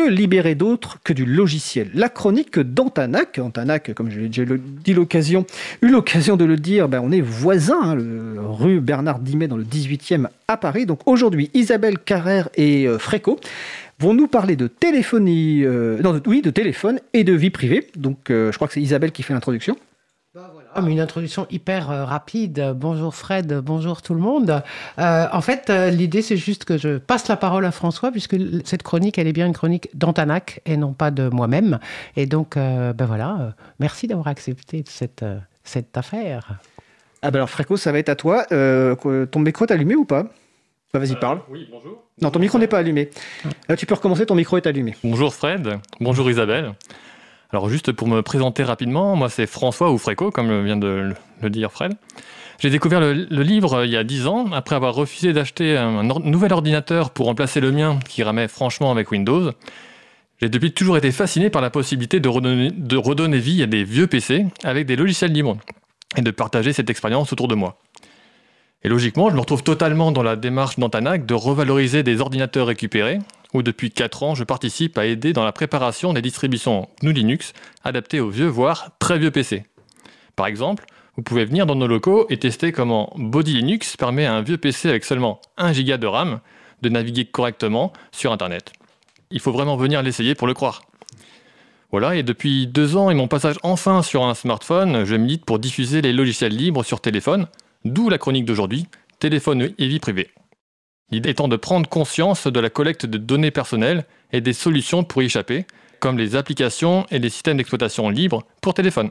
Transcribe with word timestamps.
que 0.00 0.08
libérer 0.08 0.54
d'autres 0.54 0.98
que 1.04 1.12
du 1.12 1.26
logiciel 1.26 1.90
La 1.94 2.08
chronique 2.08 2.58
d'Antanac. 2.58 3.38
Antanac, 3.38 3.92
comme 3.94 4.10
j'ai 4.10 4.28
dit 4.28 4.94
l'occasion, 4.94 5.44
eu 5.82 5.88
l'occasion 5.88 6.36
de 6.36 6.44
le 6.44 6.56
dire, 6.56 6.88
ben 6.88 7.00
on 7.02 7.12
est 7.12 7.20
voisins, 7.20 7.82
hein, 7.82 7.98
rue 8.38 8.80
Bernard 8.80 9.18
Dimet 9.18 9.48
dans 9.48 9.56
le 9.56 9.64
18e 9.64 10.28
à 10.48 10.56
Paris. 10.56 10.86
Donc 10.86 11.00
aujourd'hui, 11.06 11.50
Isabelle 11.54 11.98
Carrère 11.98 12.48
et 12.56 12.86
euh, 12.86 12.98
Fréco 12.98 13.38
vont 13.98 14.14
nous 14.14 14.26
parler 14.26 14.56
de 14.56 14.68
téléphonie, 14.68 15.64
euh, 15.64 16.00
non, 16.00 16.18
oui, 16.26 16.40
de 16.40 16.50
téléphone 16.50 17.00
et 17.12 17.22
de 17.22 17.34
vie 17.34 17.50
privée. 17.50 17.88
Donc 17.96 18.30
euh, 18.30 18.50
je 18.52 18.56
crois 18.56 18.68
que 18.68 18.74
c'est 18.74 18.82
Isabelle 18.82 19.12
qui 19.12 19.22
fait 19.22 19.34
l'introduction. 19.34 19.76
Une 20.76 21.00
introduction 21.00 21.46
hyper 21.50 21.90
euh, 21.90 22.04
rapide. 22.04 22.74
Bonjour 22.76 23.14
Fred, 23.14 23.60
bonjour 23.60 24.02
tout 24.02 24.14
le 24.14 24.20
monde. 24.20 24.62
Euh, 24.98 25.26
en 25.32 25.40
fait, 25.40 25.68
euh, 25.68 25.90
l'idée, 25.90 26.22
c'est 26.22 26.36
juste 26.36 26.64
que 26.64 26.78
je 26.78 26.98
passe 26.98 27.28
la 27.28 27.36
parole 27.36 27.64
à 27.64 27.72
François, 27.72 28.12
puisque 28.12 28.36
cette 28.64 28.82
chronique, 28.82 29.18
elle 29.18 29.26
est 29.26 29.32
bien 29.32 29.46
une 29.46 29.52
chronique 29.52 29.88
d'Antanac 29.94 30.60
et 30.66 30.76
non 30.76 30.92
pas 30.92 31.10
de 31.10 31.28
moi-même. 31.28 31.80
Et 32.16 32.26
donc, 32.26 32.54
ben 32.56 32.94
voilà, 33.06 33.54
merci 33.80 34.06
d'avoir 34.06 34.28
accepté 34.28 34.84
cette, 34.86 35.24
cette 35.64 35.96
affaire. 35.96 36.60
Ah 37.22 37.30
ben 37.30 37.38
alors, 37.38 37.50
Fréco, 37.50 37.76
ça 37.76 37.90
va 37.92 37.98
être 37.98 38.08
à 38.08 38.16
toi. 38.16 38.44
ton 38.44 39.40
micro 39.40 39.66
est 39.66 39.72
allumé 39.72 39.96
ou 39.96 40.04
pas? 40.04 40.24
Bah, 40.92 40.98
Vas-y, 40.98 41.16
parle. 41.16 41.40
Oui, 41.48 41.68
bonjour. 41.70 42.02
Non, 42.20 42.30
ton 42.30 42.38
micro 42.38 42.58
n'est 42.58 42.66
pas 42.66 42.78
allumé. 42.78 43.10
Là, 43.68 43.76
tu 43.76 43.86
peux 43.86 43.94
recommencer, 43.94 44.26
ton 44.26 44.34
micro 44.34 44.56
est 44.56 44.66
allumé. 44.66 44.94
Bonjour 45.02 45.34
Fred, 45.34 45.78
bonjour 46.00 46.30
Isabelle. 46.30 46.74
Alors 47.52 47.68
juste 47.68 47.92
pour 47.92 48.06
me 48.08 48.22
présenter 48.22 48.62
rapidement, 48.62 49.16
moi 49.16 49.28
c'est 49.28 49.46
François 49.46 49.90
ou 49.90 49.98
Fréco, 49.98 50.30
comme 50.30 50.64
vient 50.64 50.76
de 50.76 51.12
le 51.40 51.50
dire 51.50 51.72
Fred. 51.72 51.94
J'ai 52.60 52.68
découvert 52.68 53.00
le, 53.00 53.12
livre 53.42 53.72
euh, 53.72 53.86
il 53.86 53.92
y 53.92 53.96
a 53.96 54.04
10 54.04 54.26
ans, 54.26 54.52
après 54.52 54.76
avoir 54.76 54.94
refusé 54.94 55.32
d'acheter 55.32 55.78
un, 55.78 56.02
nouvel 56.02 56.52
ordinateur 56.52 57.10
pour 57.10 57.26
remplacer 57.26 57.58
le 57.58 57.72
mien 57.72 57.98
qui 58.06 58.22
ramait 58.22 58.48
franchement 58.48 58.90
avec 58.90 59.10
Windows. 59.10 59.50
J'ai 60.42 60.50
depuis 60.50 60.72
toujours 60.72 60.98
été 60.98 61.10
fasciné 61.10 61.48
par 61.48 61.62
la 61.62 61.70
possibilité 61.70 62.20
de 62.20 62.28
redonner, 62.28 62.70
de 62.70 62.96
redonner 62.98 63.38
vie 63.38 63.62
à 63.62 63.66
des 63.66 63.82
vieux 63.82 64.06
PC 64.06 64.46
avec 64.62 64.86
des 64.86 64.94
logiciels 64.94 65.32
libres 65.32 65.56
et 66.18 66.22
de 66.22 66.30
partager 66.30 66.74
cette 66.74 66.90
expérience 66.90 67.32
autour 67.32 67.48
de 67.48 67.54
moi. 67.54 67.78
Et 68.82 68.90
logiquement, 68.90 69.30
je 69.30 69.34
me 69.34 69.40
retrouve 69.40 69.62
totalement 69.62 70.12
dans 70.12 70.22
la 70.22 70.36
démarche 70.36 70.78
d'Antanac 70.78 71.24
de 71.24 71.34
revaloriser 71.34 72.02
des 72.02 72.20
ordinateurs 72.20 72.66
récupérés 72.66 73.20
où 73.54 73.62
depuis 73.62 73.90
4 73.90 74.22
ans, 74.22 74.34
je 74.34 74.44
participe 74.44 74.98
à 74.98 75.06
aider 75.06 75.32
dans 75.32 75.44
la 75.44 75.52
préparation 75.52 76.12
des 76.12 76.22
distributions 76.22 76.88
GNU 77.02 77.12
Linux 77.12 77.52
adaptées 77.84 78.20
aux 78.20 78.30
vieux, 78.30 78.46
voire 78.46 78.90
très 78.98 79.18
vieux 79.18 79.30
PC. 79.30 79.64
Par 80.36 80.46
exemple, 80.46 80.84
vous 81.16 81.22
pouvez 81.22 81.44
venir 81.44 81.66
dans 81.66 81.74
nos 81.74 81.86
locaux 81.86 82.26
et 82.30 82.38
tester 82.38 82.72
comment 82.72 83.12
Body 83.16 83.54
Linux 83.54 83.96
permet 83.96 84.26
à 84.26 84.34
un 84.34 84.42
vieux 84.42 84.56
PC 84.56 84.88
avec 84.88 85.04
seulement 85.04 85.40
1 85.58 85.72
Go 85.72 85.96
de 85.96 86.06
RAM 86.06 86.40
de 86.82 86.88
naviguer 86.88 87.26
correctement 87.26 87.92
sur 88.12 88.32
Internet. 88.32 88.72
Il 89.30 89.40
faut 89.40 89.52
vraiment 89.52 89.76
venir 89.76 90.02
l'essayer 90.02 90.34
pour 90.34 90.46
le 90.46 90.54
croire. 90.54 90.82
Voilà, 91.90 92.14
et 92.14 92.22
depuis 92.22 92.68
deux 92.68 92.96
ans 92.96 93.10
et 93.10 93.14
mon 93.14 93.26
passage 93.26 93.56
enfin 93.64 94.02
sur 94.02 94.24
un 94.24 94.34
smartphone, 94.34 95.04
je 95.04 95.16
milite 95.16 95.44
pour 95.44 95.58
diffuser 95.58 96.00
les 96.02 96.12
logiciels 96.12 96.56
libres 96.56 96.84
sur 96.84 97.00
téléphone, 97.00 97.48
d'où 97.84 98.08
la 98.08 98.18
chronique 98.18 98.44
d'aujourd'hui, 98.44 98.86
téléphone 99.18 99.70
et 99.76 99.88
vie 99.88 99.98
privée. 99.98 100.30
L'idée 101.10 101.30
étant 101.30 101.48
de 101.48 101.56
prendre 101.56 101.88
conscience 101.88 102.46
de 102.46 102.60
la 102.60 102.70
collecte 102.70 103.06
de 103.06 103.18
données 103.18 103.50
personnelles 103.50 104.04
et 104.32 104.40
des 104.40 104.52
solutions 104.52 105.02
pour 105.02 105.22
y 105.22 105.26
échapper, 105.26 105.66
comme 105.98 106.18
les 106.18 106.36
applications 106.36 107.04
et 107.10 107.18
les 107.18 107.30
systèmes 107.30 107.56
d'exploitation 107.56 108.08
libres 108.08 108.44
pour 108.60 108.74
téléphone. 108.74 109.10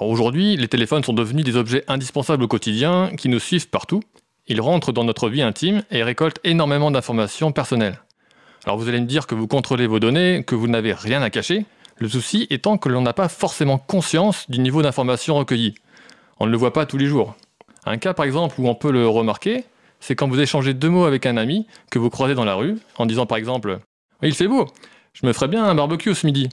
Aujourd'hui, 0.00 0.56
les 0.56 0.68
téléphones 0.68 1.02
sont 1.02 1.12
devenus 1.12 1.44
des 1.44 1.56
objets 1.56 1.84
indispensables 1.88 2.44
au 2.44 2.48
quotidien 2.48 3.10
qui 3.16 3.28
nous 3.28 3.40
suivent 3.40 3.68
partout. 3.68 4.00
Ils 4.46 4.60
rentrent 4.60 4.92
dans 4.92 5.04
notre 5.04 5.28
vie 5.28 5.42
intime 5.42 5.82
et 5.90 6.02
récoltent 6.02 6.40
énormément 6.44 6.90
d'informations 6.90 7.52
personnelles. 7.52 8.00
Alors 8.64 8.78
vous 8.78 8.88
allez 8.88 9.00
me 9.00 9.06
dire 9.06 9.26
que 9.26 9.34
vous 9.34 9.46
contrôlez 9.46 9.86
vos 9.86 9.98
données, 9.98 10.44
que 10.44 10.54
vous 10.54 10.68
n'avez 10.68 10.92
rien 10.92 11.22
à 11.22 11.30
cacher. 11.30 11.64
Le 11.96 12.08
souci 12.08 12.46
étant 12.50 12.78
que 12.78 12.88
l'on 12.88 13.02
n'a 13.02 13.12
pas 13.12 13.28
forcément 13.28 13.78
conscience 13.78 14.48
du 14.48 14.60
niveau 14.60 14.82
d'information 14.82 15.36
recueilli. 15.36 15.74
On 16.38 16.46
ne 16.46 16.52
le 16.52 16.56
voit 16.56 16.72
pas 16.72 16.86
tous 16.86 16.98
les 16.98 17.06
jours. 17.06 17.34
Un 17.84 17.98
cas 17.98 18.14
par 18.14 18.24
exemple 18.24 18.60
où 18.60 18.68
on 18.68 18.74
peut 18.74 18.92
le 18.92 19.08
remarquer, 19.08 19.64
c'est 20.00 20.14
quand 20.14 20.28
vous 20.28 20.40
échangez 20.40 20.74
deux 20.74 20.88
mots 20.88 21.04
avec 21.04 21.26
un 21.26 21.36
ami 21.36 21.66
que 21.90 21.98
vous 21.98 22.10
croisez 22.10 22.34
dans 22.34 22.44
la 22.44 22.54
rue, 22.54 22.78
en 22.96 23.06
disant 23.06 23.26
par 23.26 23.38
exemple 23.38 23.78
Il 24.22 24.34
fait 24.34 24.48
beau, 24.48 24.66
je 25.12 25.26
me 25.26 25.32
ferais 25.32 25.48
bien 25.48 25.64
un 25.64 25.74
barbecue 25.74 26.14
ce 26.14 26.26
midi. 26.26 26.48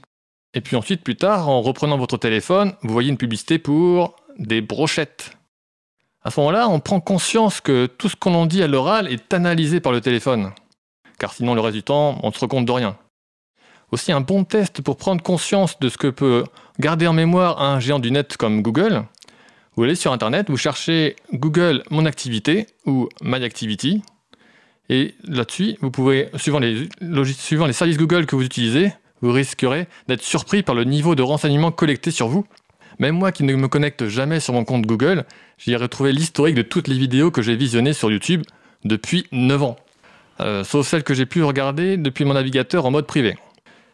Et 0.54 0.60
puis 0.60 0.76
ensuite, 0.76 1.02
plus 1.02 1.16
tard, 1.16 1.48
en 1.48 1.60
reprenant 1.60 1.98
votre 1.98 2.16
téléphone, 2.16 2.72
vous 2.82 2.92
voyez 2.92 3.10
une 3.10 3.18
publicité 3.18 3.58
pour 3.58 4.16
des 4.38 4.60
brochettes. 4.60 5.32
À 6.22 6.30
ce 6.30 6.40
moment-là, 6.40 6.68
on 6.68 6.80
prend 6.80 6.98
conscience 6.98 7.60
que 7.60 7.86
tout 7.86 8.08
ce 8.08 8.16
qu'on 8.16 8.34
en 8.34 8.46
dit 8.46 8.62
à 8.62 8.66
l'oral 8.66 9.06
est 9.12 9.32
analysé 9.32 9.80
par 9.80 9.92
le 9.92 10.00
téléphone. 10.00 10.52
Car 11.18 11.32
sinon, 11.32 11.54
le 11.54 11.60
reste 11.60 11.76
du 11.76 11.82
temps, 11.82 12.18
on 12.22 12.28
ne 12.28 12.32
se 12.32 12.44
compte 12.46 12.66
de 12.66 12.72
rien. 12.72 12.96
Aussi, 13.92 14.12
un 14.12 14.20
bon 14.20 14.44
test 14.44 14.82
pour 14.82 14.96
prendre 14.96 15.22
conscience 15.22 15.78
de 15.78 15.88
ce 15.88 15.96
que 15.96 16.08
peut 16.08 16.44
garder 16.80 17.06
en 17.06 17.12
mémoire 17.12 17.62
un 17.62 17.78
géant 17.78 18.00
du 18.00 18.10
net 18.10 18.36
comme 18.36 18.62
Google, 18.62 19.04
vous 19.76 19.84
allez 19.84 19.94
sur 19.94 20.12
Internet, 20.12 20.48
vous 20.48 20.56
cherchez 20.56 21.16
Google 21.34 21.82
Mon 21.90 22.06
Activité 22.06 22.66
ou 22.86 23.10
My 23.22 23.44
Activity. 23.44 24.02
Et 24.88 25.14
là-dessus, 25.24 25.76
vous 25.82 25.90
pouvez, 25.90 26.30
suivant 26.36 26.60
les, 26.60 26.88
services 27.72 27.98
Google 27.98 28.24
que 28.24 28.36
vous 28.36 28.44
utilisez, 28.44 28.92
vous 29.20 29.32
risquerez 29.32 29.86
d'être 30.08 30.22
surpris 30.22 30.62
par 30.62 30.74
le 30.74 30.84
niveau 30.84 31.14
de 31.14 31.22
renseignements 31.22 31.72
collectés 31.72 32.10
sur 32.10 32.28
vous. 32.28 32.46
Même 32.98 33.16
moi 33.16 33.32
qui 33.32 33.44
ne 33.44 33.54
me 33.54 33.68
connecte 33.68 34.08
jamais 34.08 34.40
sur 34.40 34.54
mon 34.54 34.64
compte 34.64 34.86
Google, 34.86 35.26
j'y 35.58 35.72
ai 35.72 35.76
retrouvé 35.76 36.12
l'historique 36.12 36.54
de 36.54 36.62
toutes 36.62 36.88
les 36.88 36.96
vidéos 36.96 37.30
que 37.30 37.42
j'ai 37.42 37.56
visionnées 37.56 37.92
sur 37.92 38.10
YouTube 38.10 38.44
depuis 38.84 39.26
9 39.32 39.62
ans. 39.62 39.76
Euh, 40.40 40.64
sauf 40.64 40.86
celles 40.86 41.04
que 41.04 41.12
j'ai 41.12 41.26
pu 41.26 41.42
regarder 41.42 41.98
depuis 41.98 42.24
mon 42.24 42.34
navigateur 42.34 42.86
en 42.86 42.90
mode 42.90 43.06
privé. 43.06 43.36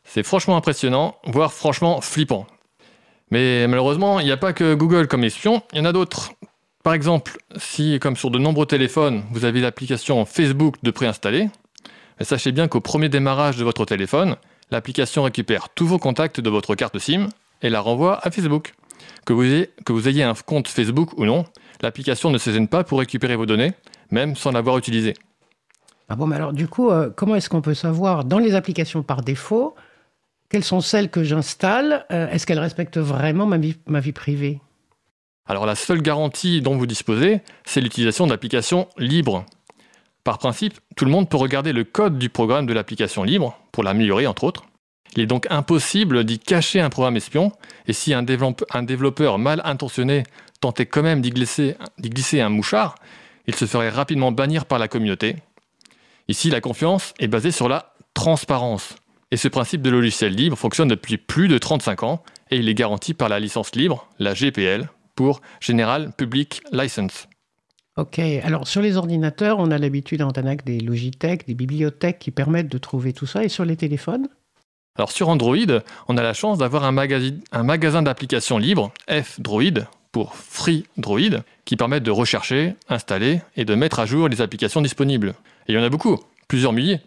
C'est 0.05 0.23
franchement 0.23 0.57
impressionnant, 0.57 1.17
voire 1.25 1.53
franchement 1.53 2.01
flippant. 2.01 2.47
Mais 3.33 3.67
malheureusement, 3.67 4.21
il 4.21 4.27
n'y 4.27 4.31
a 4.31 4.37
pas 4.37 4.53
que 4.53 4.75
Google 4.75 5.09
comme 5.09 5.25
espion, 5.25 5.63
il 5.73 5.79
y 5.79 5.81
en 5.81 5.87
a 5.87 5.93
d'autres. 5.93 6.33
Par 6.83 6.93
exemple, 6.93 7.39
si, 7.57 7.99
comme 7.99 8.15
sur 8.15 8.31
de 8.31 8.39
nombreux 8.39 8.67
téléphones, 8.67 9.23
vous 9.31 9.47
avez 9.47 9.63
l'application 9.63 10.27
Facebook 10.27 10.75
de 10.83 10.91
préinstallée, 10.91 11.49
sachez 12.21 12.53
bien 12.53 12.69
qu'au 12.69 12.83
premier 12.83 13.09
démarrage 13.09 13.57
de 13.57 13.65
votre 13.65 13.87
téléphone, 13.87 14.37
l'application 14.71 15.23
récupère 15.23 15.71
tous 15.71 15.87
vos 15.87 15.99
contacts 15.99 16.41
de 16.41 16.51
votre 16.51 16.75
carte 16.75 16.99
SIM 16.99 17.31
et 17.63 17.71
la 17.71 17.81
renvoie 17.81 18.21
à 18.23 18.31
Facebook. 18.31 18.75
Que 19.25 19.33
vous 19.33 20.09
ayez, 20.09 20.23
un 20.23 20.35
compte 20.35 20.69
Facebook 20.69 21.17
ou 21.17 21.25
non, 21.25 21.47
l'application 21.81 22.29
ne 22.29 22.37
se 22.37 22.51
gêne 22.51 22.69
pas 22.69 22.85
pour 22.85 22.99
récupérer 22.99 23.37
vos 23.37 23.47
données, 23.47 23.73
même 24.11 24.37
sans 24.37 24.53
l'avoir 24.53 24.77
utilisé. 24.77 25.15
Ah 26.11 26.17
bon, 26.17 26.27
mais 26.27 26.37
alors 26.37 26.53
du 26.53 26.69
coup, 26.69 26.91
euh, 26.91 27.09
comment 27.09 27.35
est-ce 27.37 27.49
qu'on 27.49 27.63
peut 27.63 27.73
savoir 27.73 28.27
dans 28.27 28.39
les 28.39 28.55
applications 28.55 29.03
par 29.03 29.23
défaut 29.23 29.75
quelles 30.53 30.65
sont 30.65 30.83
celles 30.83 31.09
que 31.09 31.25
j'installe 31.25 32.05
euh, 32.13 32.29
Est-ce 32.29 32.47
qu'elles 32.47 32.59
respectent 32.59 32.99
vraiment 32.99 33.47
ma 33.47 33.57
vie, 33.57 34.13
privée? 34.13 34.61
Alors 35.47 35.65
la 35.65 35.75
seule 35.75 36.03
garantie 36.03 36.61
dont 36.61 36.77
vous 36.77 36.87
disposez, 36.87 37.41
c'est 37.65 37.81
l'utilisation 37.81 38.27
d'applications 38.27 38.87
libres. 38.99 39.47
Par 40.25 40.37
principe, 40.37 40.79
tout 40.95 41.07
le 41.07 41.11
monde 41.11 41.31
peut 41.31 41.39
regarder 41.39 41.73
le 41.73 41.85
code 41.85 42.19
du 42.19 42.29
programme 42.29 42.67
de 42.67 42.75
l'application 42.75 43.25
libre, 43.25 43.59
pour 43.73 43.83
l'améliorer 43.83 44.27
entre 44.27 44.45
autres. 44.45 44.65
Il 45.17 45.23
est 45.23 45.27
donc 45.27 45.47
impossible 45.49 46.23
d'y 46.25 46.39
cacher 46.39 46.81
un 46.81 46.91
programme 46.91 47.17
espion, 47.17 47.53
et 47.87 47.95
si 47.95 48.13
un, 48.13 48.23
développeur 48.23 49.39
mal 49.39 49.63
intentionné 49.65 50.23
tentait 50.61 50.87
quand 50.87 51.03
même 51.03 51.23
d'y 51.23 51.31
glisser 51.31 52.41
un 52.41 52.49
mouchard, 52.51 52.97
il 53.47 53.55
se 53.55 53.65
ferait 53.65 53.89
rapidement 53.89 54.33
bannir 54.33 54.67
par 54.67 54.79
la 54.79 54.89
communauté. 54.89 55.37
Ici, 56.29 56.51
la 56.51 56.61
confiance 56.61 57.15
est 57.19 57.27
basée 57.27 57.53
sur 57.53 57.71
la 57.71 57.95
transparence. 58.13 58.97
Et 59.33 59.39
ce 59.39 59.49
principe 59.49 59.81
de 59.81 59.89
logiciel 59.89 60.35
libre 60.35 60.59
fonctionne 60.59 60.89
depuis 60.89 61.17
plus 61.17 61.49
de 61.49 61.57
35 61.57 62.03
ans 62.03 62.23
et 62.51 62.59
il 62.59 62.69
est 62.69 62.75
garanti 62.75 63.15
par 63.15 63.31
la 63.31 63.41
licence 63.41 63.75
libre, 63.75 64.07
la 64.19 64.35
GPL, 64.35 64.91
pour 65.15 65.41
General 65.59 66.13
Public 66.13 66.61
License. 66.71 67.29
Ok, 67.97 68.19
alors 68.19 68.69
sur 68.69 68.83
les 68.83 68.99
ordinateurs, 68.99 69.59
on 69.59 69.71
a 69.71 69.79
l'habitude 69.79 70.21
en 70.21 70.33
des 70.33 70.81
Logitech, 70.81 71.47
des 71.47 71.55
bibliothèques 71.55 72.19
qui 72.19 72.31
permettent 72.31 72.71
de 72.71 72.77
trouver 72.77 73.15
tout 73.15 73.25
ça. 73.25 73.43
Et 73.43 73.49
sur 73.49 73.65
les 73.65 73.77
téléphones? 73.77 74.29
Alors 74.97 75.11
sur 75.11 75.31
Android, 75.31 75.81
on 76.09 76.19
a 76.19 76.23
la 76.23 76.35
chance 76.35 76.59
d'avoir 76.59 76.85
un, 76.85 76.95
un, 76.99 77.63
magasin 77.63 78.03
d'applications 78.03 78.59
libres, 78.59 78.93
F-Droid, 79.09 79.87
pour 80.13 80.35
Free 80.35 80.85
Droid, 80.99 81.43
qui 81.65 81.77
permettent 81.77 82.03
de 82.03 82.11
rechercher, 82.11 82.75
installer 82.91 83.41
et 83.57 83.65
de 83.65 83.75
mettre 83.75 83.99
à 83.99 84.05
jour 84.05 84.29
les 84.29 84.43
applications 84.43 84.83
disponibles. 84.83 85.35
Et 85.69 85.73
il 85.73 85.75
y 85.75 85.79
en 85.79 85.83
a 85.83 85.89
beaucoup, 85.89 86.19
plusieurs 86.49 86.75
milliers. 86.75 87.01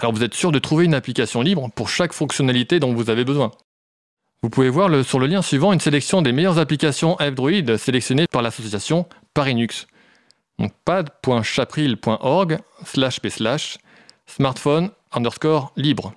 Alors 0.00 0.12
vous 0.12 0.24
êtes 0.24 0.34
sûr 0.34 0.52
de 0.52 0.58
trouver 0.58 0.84
une 0.84 0.94
application 0.94 1.40
libre 1.40 1.70
pour 1.74 1.88
chaque 1.88 2.12
fonctionnalité 2.12 2.80
dont 2.80 2.92
vous 2.92 3.10
avez 3.10 3.24
besoin. 3.24 3.52
Vous 4.42 4.50
pouvez 4.50 4.68
voir 4.68 5.04
sur 5.04 5.18
le 5.18 5.26
lien 5.26 5.40
suivant 5.40 5.72
une 5.72 5.80
sélection 5.80 6.20
des 6.20 6.32
meilleures 6.32 6.58
applications 6.58 7.16
F-Droid 7.16 7.76
sélectionnées 7.76 8.26
par 8.26 8.42
l'association 8.42 9.06
Parinux. 9.32 9.86
Donc 10.58 10.72
pad.chapril.org 10.84 12.58
slash 12.84 13.20
p 13.20 13.30
slash 13.30 13.78
smartphone 14.26 14.90
underscore 15.12 15.72
libre. 15.76 16.12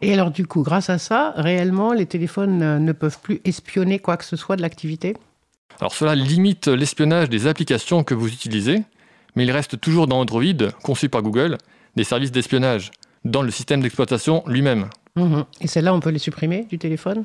Et 0.00 0.12
alors 0.12 0.32
du 0.32 0.46
coup, 0.46 0.62
grâce 0.62 0.90
à 0.90 0.98
ça, 0.98 1.32
réellement, 1.36 1.92
les 1.92 2.06
téléphones 2.06 2.84
ne 2.84 2.92
peuvent 2.92 3.20
plus 3.20 3.40
espionner 3.44 4.00
quoi 4.00 4.16
que 4.16 4.24
ce 4.24 4.34
soit 4.34 4.56
de 4.56 4.62
l'activité? 4.62 5.16
Alors 5.78 5.94
cela 5.94 6.14
limite 6.14 6.66
l'espionnage 6.66 7.28
des 7.28 7.46
applications 7.46 8.02
que 8.02 8.14
vous 8.14 8.28
utilisez, 8.28 8.82
mais 9.36 9.44
il 9.44 9.52
reste 9.52 9.80
toujours 9.80 10.08
dans 10.08 10.18
Android, 10.18 10.42
conçu 10.82 11.08
par 11.08 11.22
Google, 11.22 11.56
des 11.96 12.04
services 12.04 12.32
d'espionnage, 12.32 12.90
dans 13.24 13.42
le 13.42 13.50
système 13.50 13.80
d'exploitation 13.80 14.42
lui-même. 14.46 14.88
Mhm. 15.16 15.44
Et 15.60 15.66
celles-là, 15.66 15.94
on 15.94 16.00
peut 16.00 16.10
les 16.10 16.18
supprimer 16.18 16.64
du 16.64 16.78
téléphone? 16.78 17.24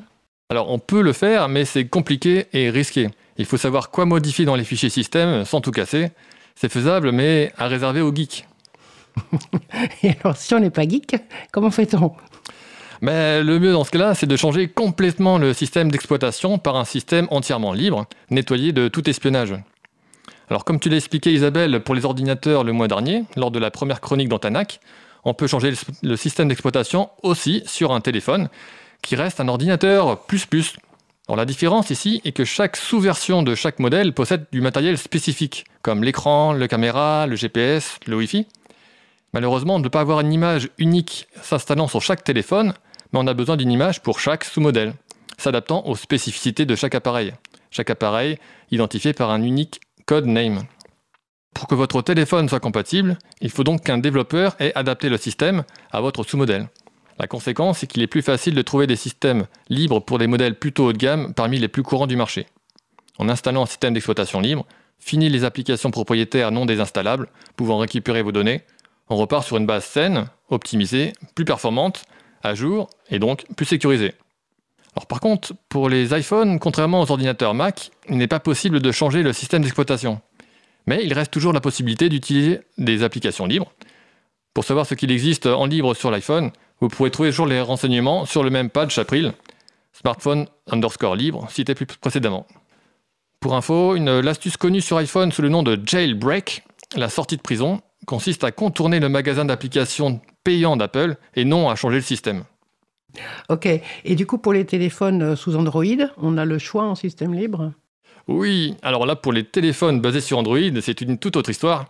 Alors 0.50 0.70
on 0.70 0.78
peut 0.78 1.02
le 1.02 1.12
faire, 1.12 1.48
mais 1.48 1.64
c'est 1.64 1.86
compliqué 1.86 2.46
et 2.52 2.70
risqué. 2.70 3.08
Il 3.36 3.44
faut 3.44 3.58
savoir 3.58 3.90
quoi 3.90 4.06
modifier 4.06 4.44
dans 4.44 4.56
les 4.56 4.64
fichiers 4.64 4.88
système 4.88 5.44
sans 5.44 5.60
tout 5.60 5.70
casser. 5.70 6.10
C'est 6.54 6.72
faisable, 6.72 7.12
mais 7.12 7.52
à 7.56 7.68
réserver 7.68 8.00
aux 8.00 8.14
geeks. 8.14 8.46
Et 10.02 10.14
alors, 10.22 10.36
si 10.36 10.54
on 10.54 10.60
n'est 10.60 10.70
pas 10.70 10.88
geek, 10.88 11.16
comment 11.52 11.70
fait-on? 11.70 12.12
Mais 13.00 13.44
le 13.44 13.60
mieux 13.60 13.72
dans 13.72 13.84
ce 13.84 13.90
cas-là, 13.90 14.14
c'est 14.14 14.26
de 14.26 14.36
changer 14.36 14.68
complètement 14.68 15.38
le 15.38 15.52
système 15.52 15.90
d'exploitation 15.90 16.58
par 16.58 16.76
un 16.76 16.84
système 16.84 17.28
entièrement 17.30 17.72
libre, 17.72 18.06
nettoyé 18.30 18.72
de 18.72 18.88
tout 18.88 19.08
espionnage. 19.08 19.54
Alors 20.50 20.64
comme 20.64 20.80
tu 20.80 20.88
l'as 20.88 20.96
expliqué 20.96 21.30
Isabelle 21.32 21.80
pour 21.80 21.94
les 21.94 22.06
ordinateurs 22.06 22.64
le 22.64 22.72
mois 22.72 22.88
dernier, 22.88 23.24
lors 23.36 23.50
de 23.50 23.58
la 23.58 23.70
première 23.70 24.00
chronique 24.00 24.30
d'Antanac, 24.30 24.80
on 25.24 25.34
peut 25.34 25.46
changer 25.46 25.74
le 26.02 26.16
système 26.16 26.48
d'exploitation 26.48 27.10
aussi 27.22 27.62
sur 27.66 27.92
un 27.92 28.00
téléphone, 28.00 28.48
qui 29.02 29.14
reste 29.14 29.40
un 29.40 29.48
ordinateur 29.48 30.24
plus 30.24 30.46
plus. 30.46 30.76
Alors 31.28 31.36
la 31.36 31.44
différence 31.44 31.90
ici 31.90 32.22
est 32.24 32.32
que 32.32 32.46
chaque 32.46 32.78
sous-version 32.78 33.42
de 33.42 33.54
chaque 33.54 33.78
modèle 33.78 34.14
possède 34.14 34.46
du 34.50 34.62
matériel 34.62 34.96
spécifique, 34.96 35.66
comme 35.82 36.02
l'écran, 36.02 36.54
le 36.54 36.66
caméra, 36.66 37.26
le 37.26 37.36
GPS, 37.36 38.00
le 38.06 38.16
Wi-Fi. 38.16 38.46
Malheureusement, 39.34 39.74
on 39.74 39.78
ne 39.78 39.84
peut 39.84 39.90
pas 39.90 40.00
avoir 40.00 40.20
une 40.20 40.32
image 40.32 40.70
unique 40.78 41.28
s'installant 41.42 41.88
sur 41.88 42.00
chaque 42.00 42.24
téléphone, 42.24 42.72
mais 43.12 43.18
on 43.18 43.26
a 43.26 43.34
besoin 43.34 43.58
d'une 43.58 43.70
image 43.70 44.00
pour 44.00 44.18
chaque 44.18 44.44
sous-modèle, 44.44 44.94
s'adaptant 45.36 45.84
aux 45.86 45.96
spécificités 45.96 46.64
de 46.64 46.74
chaque 46.74 46.94
appareil. 46.94 47.34
Chaque 47.70 47.90
appareil 47.90 48.38
identifié 48.70 49.12
par 49.12 49.30
un 49.30 49.42
unique 49.42 49.80
code 50.08 50.24
name. 50.24 50.62
Pour 51.54 51.68
que 51.68 51.74
votre 51.74 52.00
téléphone 52.00 52.48
soit 52.48 52.60
compatible, 52.60 53.18
il 53.42 53.50
faut 53.50 53.62
donc 53.62 53.82
qu'un 53.82 53.98
développeur 53.98 54.56
ait 54.58 54.72
adapté 54.74 55.10
le 55.10 55.18
système 55.18 55.64
à 55.92 56.00
votre 56.00 56.24
sous-modèle. 56.24 56.70
La 57.18 57.26
conséquence 57.26 57.82
est 57.82 57.88
qu'il 57.88 58.00
est 58.00 58.06
plus 58.06 58.22
facile 58.22 58.54
de 58.54 58.62
trouver 58.62 58.86
des 58.86 58.96
systèmes 58.96 59.46
libres 59.68 60.00
pour 60.00 60.18
des 60.18 60.26
modèles 60.26 60.58
plutôt 60.58 60.86
haut 60.86 60.92
de 60.94 60.96
gamme 60.96 61.34
parmi 61.34 61.58
les 61.58 61.68
plus 61.68 61.82
courants 61.82 62.06
du 62.06 62.16
marché. 62.16 62.46
En 63.18 63.28
installant 63.28 63.64
un 63.64 63.66
système 63.66 63.92
d'exploitation 63.92 64.40
libre, 64.40 64.64
fini 64.98 65.28
les 65.28 65.44
applications 65.44 65.90
propriétaires 65.90 66.52
non 66.52 66.64
désinstallables 66.64 67.28
pouvant 67.56 67.76
récupérer 67.76 68.22
vos 68.22 68.32
données, 68.32 68.62
on 69.10 69.16
repart 69.16 69.44
sur 69.44 69.58
une 69.58 69.66
base 69.66 69.84
saine, 69.84 70.30
optimisée, 70.48 71.12
plus 71.34 71.44
performante 71.44 72.04
à 72.42 72.54
jour 72.54 72.88
et 73.10 73.18
donc 73.18 73.44
plus 73.56 73.66
sécurisé. 73.66 74.14
Par 75.06 75.20
contre, 75.20 75.54
pour 75.68 75.88
les 75.88 76.18
iPhones, 76.18 76.58
contrairement 76.58 77.02
aux 77.02 77.10
ordinateurs 77.10 77.54
Mac, 77.54 77.90
il 78.08 78.16
n'est 78.16 78.26
pas 78.26 78.40
possible 78.40 78.80
de 78.80 78.92
changer 78.92 79.22
le 79.22 79.32
système 79.32 79.62
d'exploitation. 79.62 80.20
Mais 80.86 81.04
il 81.04 81.12
reste 81.12 81.30
toujours 81.30 81.52
la 81.52 81.60
possibilité 81.60 82.08
d'utiliser 82.08 82.60
des 82.78 83.02
applications 83.02 83.46
libres. 83.46 83.72
Pour 84.54 84.64
savoir 84.64 84.86
ce 84.86 84.94
qu'il 84.94 85.10
existe 85.10 85.46
en 85.46 85.66
libre 85.66 85.94
sur 85.94 86.10
l'iPhone, 86.10 86.50
vous 86.80 86.88
pourrez 86.88 87.10
trouver 87.10 87.30
toujours 87.30 87.46
les 87.46 87.60
renseignements 87.60 88.24
sur 88.24 88.42
le 88.42 88.50
même 88.50 88.70
patch 88.70 88.98
April, 88.98 89.32
smartphone 89.92 90.46
underscore 90.70 91.16
libre, 91.16 91.46
cité 91.50 91.74
plus 91.74 91.86
précédemment. 91.86 92.46
Pour 93.40 93.54
info, 93.54 93.94
une 93.94 94.20
l'astuce 94.20 94.56
connue 94.56 94.80
sur 94.80 94.96
iPhone 94.96 95.30
sous 95.30 95.42
le 95.42 95.48
nom 95.48 95.62
de 95.62 95.78
jailbreak, 95.84 96.64
la 96.96 97.08
sortie 97.08 97.36
de 97.36 97.42
prison, 97.42 97.80
consiste 98.06 98.42
à 98.42 98.50
contourner 98.50 99.00
le 99.00 99.08
magasin 99.08 99.44
d'applications 99.44 100.20
payant 100.42 100.76
d'Apple 100.76 101.16
et 101.34 101.44
non 101.44 101.68
à 101.68 101.76
changer 101.76 101.96
le 101.96 102.02
système. 102.02 102.44
Ok. 103.48 103.66
Et 104.04 104.14
du 104.14 104.26
coup, 104.26 104.38
pour 104.38 104.52
les 104.52 104.64
téléphones 104.64 105.22
euh, 105.22 105.36
sous 105.36 105.56
Android, 105.56 105.84
on 106.16 106.38
a 106.38 106.44
le 106.44 106.58
choix 106.58 106.84
en 106.84 106.94
système 106.94 107.34
libre? 107.34 107.72
Oui. 108.26 108.74
Alors 108.82 109.06
là, 109.06 109.16
pour 109.16 109.32
les 109.32 109.44
téléphones 109.44 110.00
basés 110.00 110.20
sur 110.20 110.38
Android, 110.38 110.58
c'est 110.80 111.00
une 111.00 111.18
toute 111.18 111.36
autre 111.36 111.50
histoire. 111.50 111.86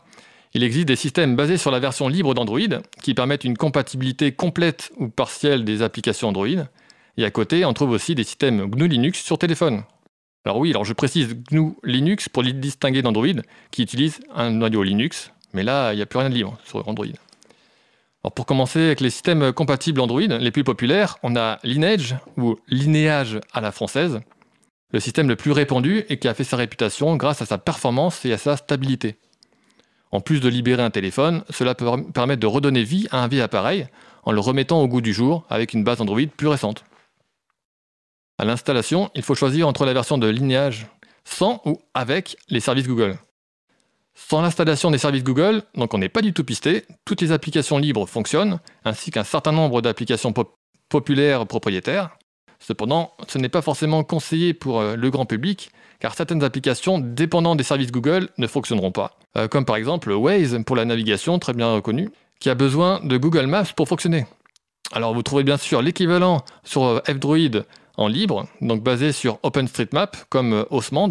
Il 0.55 0.63
existe 0.63 0.89
des 0.89 0.97
systèmes 0.97 1.37
basés 1.37 1.59
sur 1.59 1.71
la 1.71 1.79
version 1.79 2.09
libre 2.09 2.33
d'Android 2.33 2.81
qui 3.03 3.15
permettent 3.15 3.45
une 3.45 3.57
compatibilité 3.57 4.33
complète 4.33 4.91
ou 4.97 5.09
partielle 5.09 5.65
des 5.65 5.83
applications 5.83 6.29
Android. 6.29 6.47
Et 7.17 7.25
à 7.25 7.31
côté, 7.31 7.65
on 7.65 7.73
trouve 7.75 7.91
aussi 7.91 8.15
des 8.15 8.25
systèmes 8.25 8.65
GNU 8.71 8.89
Linux 8.89 9.23
sur 9.23 9.39
téléphone. 9.39 9.83
Alors 10.45 10.59
oui, 10.59 10.71
alors 10.71 10.85
je 10.85 10.93
précise 10.95 11.37
GNU 11.51 11.75
Linux 11.85 12.29
pour 12.29 12.43
les 12.43 12.53
distinguer 12.53 13.03
d'Android 13.03 13.43
qui 13.71 13.83
utilise 13.83 14.21
un 14.35 14.51
noyau 14.51 14.83
Linux, 14.83 15.33
mais 15.53 15.65
là, 15.65 15.93
il 15.93 15.97
n'y 15.97 16.03
a 16.03 16.07
plus 16.07 16.19
rien 16.19 16.31
de 16.31 16.35
libre 16.35 16.57
sur 16.65 16.87
Android 16.89 17.07
pour 18.35 18.47
commencer 18.47 18.81
avec 18.81 19.01
les 19.01 19.11
systèmes 19.11 19.53
compatibles 19.53 20.01
Android, 20.01 20.21
les 20.21 20.51
plus 20.51 20.65
populaires, 20.65 21.17
on 21.23 21.37
a 21.37 21.59
Lineage 21.63 22.17
ou 22.37 22.57
Linéage 22.69 23.41
à 23.53 23.61
la 23.61 23.73
française, 23.73 24.21
le 24.91 25.01
système 25.01 25.29
le 25.29 25.37
plus 25.37 25.53
répandu 25.53 26.05
et 26.09 26.19
qui 26.19 26.29
a 26.29 26.35
fait 26.35 26.45
sa 26.45 26.57
réputation 26.57 27.17
grâce 27.17 27.43
à 27.43 27.47
sa 27.47 27.59
performance 27.59 28.25
et 28.25 28.33
à 28.33 28.39
sa 28.39 28.57
stabilité. 28.57 29.19
En 30.11 30.21
plus 30.21 30.41
de 30.41 30.49
libérer 30.49 30.83
un 30.83 30.91
téléphone, 30.91 31.45
cela 31.51 31.75
peut 31.75 31.87
permettre 32.15 32.41
de 32.41 32.47
redonner 32.47 32.83
vie 32.83 33.07
à 33.11 33.23
un 33.23 33.29
vieil 33.29 33.43
appareil 33.43 33.87
en 34.25 34.33
le 34.33 34.41
remettant 34.41 34.81
au 34.81 34.89
goût 34.89 35.01
du 35.01 35.13
jour 35.13 35.45
avec 35.51 35.75
une 35.75 35.85
base 35.85 36.01
Android 36.01 36.21
plus 36.37 36.49
récente. 36.49 36.85
À 38.39 38.45
l'installation, 38.45 39.11
il 39.15 39.23
faut 39.23 39.35
choisir 39.35 39.69
entre 39.69 39.85
la 39.85 39.93
version 39.93 40.17
de 40.17 40.29
Lineage 40.29 40.87
sans 41.25 41.61
ou 41.67 41.79
avec 41.93 42.37
les 42.49 42.61
services 42.61 42.89
Google. 42.89 43.19
Sans 44.21 44.43
l'installation 44.43 44.91
des 44.91 44.99
services 44.99 45.23
Google, 45.23 45.63
donc 45.77 45.95
on 45.95 45.99
n'est 45.99 46.09
pas 46.09 46.23
du 46.23 46.33
tout 46.33 46.43
pisté, 46.43 46.85
toutes 47.05 47.21
les 47.21 47.31
applications 47.31 47.79
libres 47.79 48.07
fonctionnent, 48.07 48.59
ainsi 48.85 49.13
qu'un 49.13 49.23
certain 49.23 49.53
nombre 49.53 49.81
d'applications 49.81 50.35
populaires 50.89 51.47
propriétaires. 51.47 52.11
Cependant, 52.59 53.13
ce 53.29 53.39
n'est 53.39 53.49
pas 53.49 53.63
forcément 53.63 54.03
conseillé 54.03 54.55
pour 54.55 54.81
euh, 54.81 54.97
le 54.97 55.11
grand 55.11 55.25
public, 55.25 55.71
car 56.01 56.17
certaines 56.17 56.43
applications 56.43 56.99
dépendant 56.99 57.55
des 57.55 57.63
services 57.63 57.93
Google 57.93 58.29
ne 58.39 58.49
fonctionneront 58.49 58.91
pas. 58.91 59.17
Euh, 59.37 59.47
comme 59.47 59.65
par 59.65 59.77
exemple 59.77 60.11
Waze 60.11 60.59
pour 60.67 60.75
la 60.75 60.85
navigation, 60.85 61.39
très 61.39 61.53
bien 61.53 61.73
reconnu, 61.73 62.11
qui 62.41 62.51
a 62.51 62.57
besoin 62.57 63.01
de 63.05 63.17
Google 63.17 63.47
Maps 63.47 63.73
pour 63.77 63.87
fonctionner. 63.87 64.27
Alors 64.91 65.15
vous 65.15 65.23
trouvez 65.23 65.45
bien 65.45 65.59
sûr 65.59 65.81
l'équivalent 65.81 66.45
sur 66.65 66.83
euh, 66.83 67.01
F-Droid 67.07 67.65
en 67.97 68.09
libre, 68.09 68.49
donc 68.61 68.83
basé 68.83 69.13
sur 69.13 69.39
OpenStreetMap 69.45 70.17
comme 70.29 70.67
Osmand, 70.71 71.11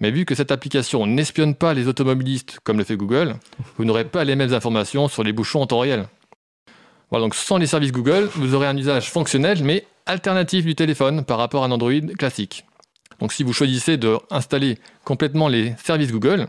mais 0.00 0.10
vu 0.10 0.24
que 0.24 0.34
cette 0.34 0.50
application 0.52 1.06
n'espionne 1.06 1.54
pas 1.54 1.74
les 1.74 1.88
automobilistes 1.88 2.58
comme 2.64 2.78
le 2.78 2.84
fait 2.84 2.96
Google, 2.96 3.36
vous 3.76 3.84
n'aurez 3.84 4.04
pas 4.04 4.24
les 4.24 4.36
mêmes 4.36 4.52
informations 4.52 5.08
sur 5.08 5.22
les 5.22 5.32
bouchons 5.32 5.62
en 5.62 5.66
temps 5.66 5.78
réel. 5.80 6.06
Voilà, 7.10 7.24
donc 7.24 7.34
sans 7.34 7.58
les 7.58 7.66
services 7.66 7.92
Google, 7.92 8.28
vous 8.34 8.54
aurez 8.54 8.66
un 8.66 8.76
usage 8.76 9.10
fonctionnel 9.10 9.62
mais 9.62 9.86
alternatif 10.06 10.64
du 10.64 10.74
téléphone 10.74 11.24
par 11.24 11.38
rapport 11.38 11.62
à 11.62 11.66
un 11.66 11.70
Android 11.70 11.92
classique. 12.18 12.64
Donc 13.20 13.32
si 13.32 13.42
vous 13.42 13.52
choisissez 13.52 13.96
d'installer 13.96 14.78
complètement 15.04 15.48
les 15.48 15.74
services 15.82 16.10
Google, 16.10 16.48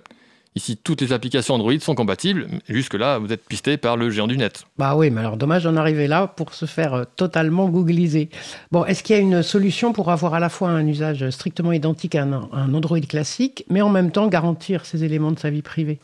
Ici, 0.58 0.78
toutes 0.78 1.02
les 1.02 1.12
applications 1.12 1.56
Android 1.56 1.78
sont 1.82 1.96
compatibles. 1.96 2.48
Jusque-là, 2.70 3.18
vous 3.18 3.34
êtes 3.34 3.44
pisté 3.44 3.76
par 3.76 3.98
le 3.98 4.10
géant 4.10 4.26
du 4.26 4.38
net. 4.38 4.64
Bah 4.78 4.96
oui, 4.96 5.10
mais 5.10 5.20
alors 5.20 5.36
dommage 5.36 5.66
d'en 5.66 5.76
arriver 5.76 6.08
là 6.08 6.28
pour 6.28 6.54
se 6.54 6.66
faire 6.66 6.94
euh, 6.94 7.04
totalement 7.18 7.68
googliser. 7.68 8.30
Bon, 8.72 8.86
est-ce 8.86 9.04
qu'il 9.04 9.18
y 9.18 9.20
a 9.20 9.22
une 9.22 9.44
solution 9.44 9.92
pour 9.92 10.12
avoir 10.12 10.34
à 10.34 10.40
la 10.40 10.48
fois 10.48 10.70
un 10.70 10.88
usage 10.88 11.30
strictement 11.32 11.74
identique 11.74 12.16
à 12.16 12.24
un, 12.24 12.74
Android 12.74 13.02
classique, 13.02 13.66
mais 13.70 13.82
en 13.82 13.90
même 13.90 14.12
temps 14.12 14.28
garantir 14.28 14.86
ces 14.86 15.04
éléments 15.04 15.34
de 15.34 15.40
sa 15.40 15.50
vie 15.50 15.62
privée? 15.62 16.00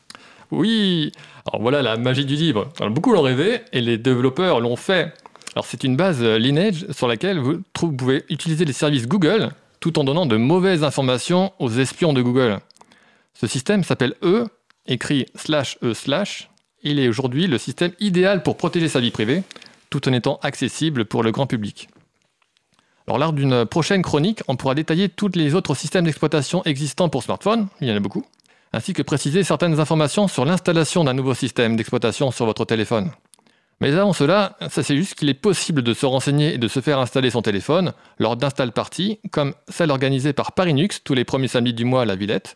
Oui, 0.52 1.14
alors 1.48 1.62
voilà 1.62 1.82
la 1.82 1.96
magie 1.96 2.26
du 2.26 2.36
libre. 2.36 2.68
beaucoup 2.90 3.14
l'ont 3.14 3.22
rêvé 3.22 3.62
et 3.72 3.80
les 3.80 3.98
développeurs 3.98 4.60
l'ont 4.60 4.76
fait. 4.76 5.14
Alors 5.56 5.66
c'est 5.66 5.86
une 5.86 5.96
base 5.96 6.22
euh, 6.22 6.38
Lineage 6.38 6.86
sur 6.92 7.08
laquelle 7.08 7.40
vous 7.40 7.62
pouvez 7.74 8.26
utiliser 8.30 8.66
les 8.66 8.74
services 8.74 9.08
Google 9.08 9.52
tout 9.80 9.98
en 9.98 10.04
donnant 10.04 10.26
de 10.26 10.38
mauvaises 10.38 10.84
informations 10.84 11.54
aux 11.58 11.70
espions 11.72 12.14
de 12.14 12.22
Google. 12.22 12.60
Ce 13.34 13.48
système 13.48 13.84
s'appelle 13.84 14.16
E, 14.24 14.48
écrit 14.86 15.26
slash 15.36 15.78
E 15.84 15.94
slash. 15.94 16.50
Il 16.84 17.00
est 17.00 17.08
aujourd'hui 17.08 17.48
le 17.48 17.58
système 17.58 17.92
idéal 18.00 18.44
pour 18.44 18.58
protéger 18.58 18.88
sa 18.88 19.00
vie 19.00 19.12
privée, 19.12 19.44
tout 19.90 20.08
en 20.10 20.14
étant 20.14 20.40
accessible 20.42 21.06
pour 21.06 21.24
le 21.24 21.32
grand 21.32 21.48
public. 21.48 21.90
Alors 23.08 23.18
lors 23.18 23.34
d'une 23.34 23.66
prochaine 23.66 24.02
chronique, 24.02 24.42
on 24.48 24.56
pourra 24.56 24.76
détailler 24.76 25.10
tous 25.10 25.32
les 25.36 25.56
autres 25.56 25.76
systèmes 25.76 26.06
d'exploitation 26.06 26.64
existants 26.64 27.10
pour 27.10 27.24
smartphone, 27.24 27.68
il 27.82 27.88
y 27.88 27.92
en 27.92 27.96
a 27.96 28.00
beaucoup, 28.00 28.26
ainsi 28.74 28.94
que 28.94 29.02
préciser 29.02 29.44
certaines 29.44 29.80
informations 29.80 30.28
sur 30.28 30.46
l'installation 30.46 31.04
d'un 31.04 31.14
nouveau 31.14 31.34
système 31.34 31.76
d'exploitation 31.76 32.32
sur 32.32 32.46
votre 32.46 32.66
téléphone. 32.66 33.12
Mais 33.82 33.92
avant 33.94 34.14
cela, 34.14 34.56
ça 34.70 34.84
c'est 34.84 34.96
juste 34.96 35.16
qu'il 35.16 35.28
est 35.30 35.34
possible 35.34 35.82
de 35.82 35.94
se 35.94 36.06
renseigner 36.06 36.54
et 36.54 36.58
de 36.60 36.68
se 36.68 36.80
faire 36.80 37.00
installer 37.00 37.32
son 37.32 37.42
téléphone 37.42 37.94
lors 38.20 38.38
d'install 38.38 38.72
parties, 38.72 39.20
comme 39.32 39.56
celle 39.68 39.90
organisée 39.90 40.34
par 40.34 40.52
Parinux 40.52 41.02
tous 41.04 41.16
les 41.16 41.26
premiers 41.26 41.48
samedis 41.48 41.74
du 41.74 41.84
mois 41.84 42.04
à 42.04 42.06
la 42.06 42.16
Villette, 42.16 42.56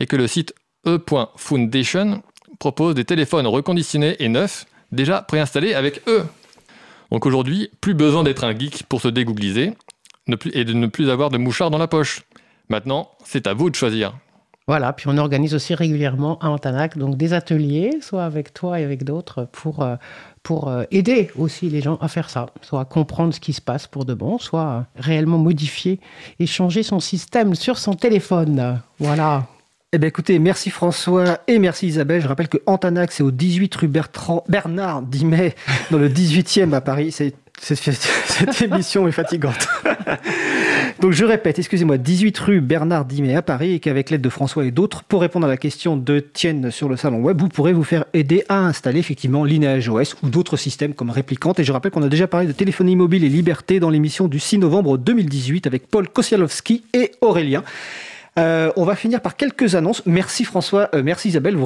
et 0.00 0.06
que 0.06 0.16
le 0.16 0.26
site 0.26 0.54
e.foundation 0.86 2.22
propose 2.58 2.94
des 2.94 3.04
téléphones 3.04 3.46
reconditionnés 3.46 4.16
et 4.18 4.28
neufs, 4.28 4.66
déjà 4.92 5.22
préinstallés 5.22 5.74
avec 5.74 6.06
E. 6.08 6.24
Donc 7.10 7.26
aujourd'hui, 7.26 7.70
plus 7.80 7.94
besoin 7.94 8.24
d'être 8.24 8.44
un 8.44 8.56
geek 8.56 8.84
pour 8.88 9.00
se 9.00 9.08
dégoogliser 9.08 9.74
et 10.52 10.64
de 10.64 10.72
ne 10.72 10.86
plus 10.86 11.10
avoir 11.10 11.30
de 11.30 11.38
mouchard 11.38 11.70
dans 11.70 11.78
la 11.78 11.88
poche. 11.88 12.22
Maintenant, 12.68 13.10
c'est 13.24 13.46
à 13.46 13.54
vous 13.54 13.70
de 13.70 13.76
choisir. 13.76 14.14
Voilà, 14.68 14.92
puis 14.92 15.06
on 15.08 15.16
organise 15.16 15.54
aussi 15.54 15.76
régulièrement 15.76 16.40
à 16.40 16.48
Antanac 16.48 16.98
donc 16.98 17.16
des 17.16 17.32
ateliers, 17.32 17.98
soit 18.00 18.24
avec 18.24 18.52
toi 18.52 18.80
et 18.80 18.84
avec 18.84 19.04
d'autres, 19.04 19.46
pour, 19.52 19.82
euh, 19.82 19.94
pour 20.42 20.66
euh, 20.66 20.82
aider 20.90 21.30
aussi 21.36 21.70
les 21.70 21.80
gens 21.80 21.98
à 22.00 22.08
faire 22.08 22.28
ça, 22.28 22.46
soit 22.62 22.84
comprendre 22.84 23.32
ce 23.32 23.38
qui 23.38 23.52
se 23.52 23.60
passe 23.60 23.86
pour 23.86 24.04
de 24.04 24.14
bon, 24.14 24.38
soit 24.38 24.86
réellement 24.96 25.38
modifier 25.38 26.00
et 26.40 26.46
changer 26.46 26.82
son 26.82 26.98
système 26.98 27.54
sur 27.54 27.78
son 27.78 27.94
téléphone. 27.94 28.80
Voilà. 28.98 29.46
Eh 29.92 29.98
bien 29.98 30.08
écoutez, 30.08 30.40
merci 30.40 30.70
François 30.70 31.38
et 31.46 31.60
merci 31.60 31.86
Isabelle. 31.86 32.20
Je 32.20 32.26
rappelle 32.26 32.48
que 32.48 32.58
Antanac, 32.66 33.12
c'est 33.12 33.22
au 33.22 33.30
18 33.30 33.72
rue 33.76 33.88
Bernard 34.48 35.02
Dimet, 35.02 35.54
dans 35.92 35.98
le 35.98 36.08
18e 36.08 36.72
à 36.74 36.80
Paris. 36.80 37.12
Cette 37.12 38.62
émission 38.62 39.06
est 39.06 39.12
fatigante. 39.12 39.68
Donc 41.00 41.12
je 41.12 41.24
répète, 41.24 41.60
excusez-moi, 41.60 41.98
18 41.98 42.36
rue 42.38 42.60
Bernard 42.60 43.04
Dimet 43.04 43.36
à 43.36 43.42
Paris 43.42 43.74
et 43.74 43.78
qu'avec 43.78 44.10
l'aide 44.10 44.22
de 44.22 44.28
François 44.28 44.64
et 44.66 44.72
d'autres, 44.72 45.04
pour 45.04 45.20
répondre 45.20 45.46
à 45.46 45.48
la 45.48 45.56
question 45.56 45.96
de 45.96 46.18
Tienne 46.18 46.72
sur 46.72 46.88
le 46.88 46.96
salon 46.96 47.20
web, 47.20 47.40
vous 47.40 47.48
pourrez 47.48 47.72
vous 47.72 47.84
faire 47.84 48.06
aider 48.12 48.44
à 48.48 48.58
installer 48.58 48.98
effectivement 48.98 49.44
Lineage 49.44 49.88
OS 49.88 50.16
ou 50.24 50.30
d'autres 50.30 50.56
systèmes 50.56 50.94
comme 50.94 51.10
Réplicante. 51.10 51.60
Et 51.60 51.64
je 51.64 51.70
rappelle 51.70 51.92
qu'on 51.92 52.02
a 52.02 52.08
déjà 52.08 52.26
parlé 52.26 52.48
de 52.48 52.52
téléphonie 52.52 52.96
mobile 52.96 53.22
et 53.22 53.28
liberté 53.28 53.78
dans 53.78 53.90
l'émission 53.90 54.26
du 54.26 54.40
6 54.40 54.58
novembre 54.58 54.98
2018 54.98 55.68
avec 55.68 55.86
Paul 55.86 56.08
Kosialowski 56.08 56.82
et 56.92 57.12
Aurélien. 57.20 57.62
Euh, 58.38 58.70
on 58.76 58.84
va 58.84 58.96
finir 58.96 59.20
par 59.20 59.36
quelques 59.36 59.74
annonces. 59.74 60.02
Merci 60.04 60.44
François, 60.44 60.90
euh, 60.94 61.02
merci 61.02 61.28
Isabelle. 61.28 61.56